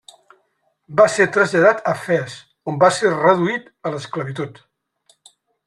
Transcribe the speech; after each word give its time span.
Va 1.01 1.05
ser 1.15 1.27
traslladat 1.35 1.83
a 1.91 1.93
Fes, 2.05 2.37
on 2.73 2.81
va 2.85 2.91
ser 2.97 3.13
reduït 3.19 3.71
a 3.91 3.95
l'esclavitud. 3.97 4.59